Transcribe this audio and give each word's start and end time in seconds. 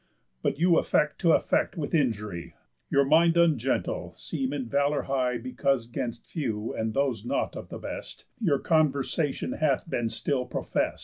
But 0.41 0.57
you 0.57 0.79
affect 0.79 1.21
t' 1.21 1.29
affect 1.29 1.77
with 1.77 1.93
injury, 1.93 2.55
Your 2.89 3.05
mind 3.05 3.35
ungentle, 3.37 4.11
seem 4.15 4.51
in 4.51 4.65
valour 4.65 5.03
high, 5.03 5.37
Because 5.37 5.85
'gainst 5.85 6.25
few, 6.25 6.73
and 6.73 6.95
those 6.95 7.23
not 7.23 7.55
of 7.55 7.69
the 7.69 7.77
best, 7.77 8.25
Your 8.39 8.57
conversation 8.57 9.51
hath 9.51 9.87
been 9.87 10.09
still 10.09 10.45
profest. 10.47 10.99